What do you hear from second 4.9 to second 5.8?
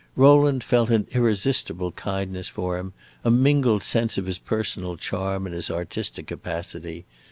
charm and his